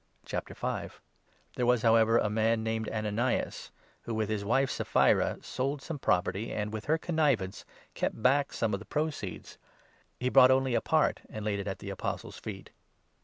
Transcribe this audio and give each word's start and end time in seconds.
punishment 0.27 0.63
o* 0.63 0.89
There 1.57 1.65
was, 1.67 1.83
however, 1.83 2.17
a 2.17 2.27
man 2.27 2.63
named 2.63 2.89
Ananias, 2.89 2.89
i 2.97 3.05
Ananias 3.29 3.65
and 3.67 3.81
who, 4.05 4.13
with 4.15 4.29
his 4.29 4.43
wife 4.43 4.71
Sapphira, 4.71 5.37
sold 5.43 5.83
some 5.83 5.99
property, 5.99 6.47
Sapphira. 6.47 6.65
ancj) 6.65 6.71
with 6.71 6.85
her 6.85 6.97
connivance, 6.97 7.65
kept 7.93 8.19
back 8.23 8.51
some 8.51 8.73
of 8.73 8.79
the 8.79 8.85
2 8.85 8.89
proceeds. 8.89 9.59
He 10.19 10.29
brought 10.29 10.49
only 10.49 10.73
a 10.73 10.81
part 10.81 11.21
and 11.29 11.45
laid 11.45 11.59
it 11.59 11.67
at 11.67 11.77
the 11.77 11.91
Apostles' 11.91 12.39
feet. 12.39 12.71